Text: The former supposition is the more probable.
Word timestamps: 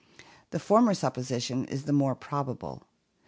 The 0.49 0.57
former 0.57 0.95
supposition 0.95 1.65
is 1.65 1.83
the 1.83 1.93
more 1.93 2.15
probable. 2.15 2.81